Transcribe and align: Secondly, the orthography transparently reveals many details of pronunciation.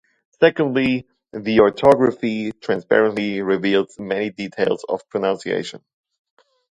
Secondly, 0.39 1.07
the 1.31 1.59
orthography 1.59 2.53
transparently 2.53 3.43
reveals 3.43 3.99
many 3.99 4.31
details 4.31 4.83
of 4.89 5.07
pronunciation. 5.09 5.83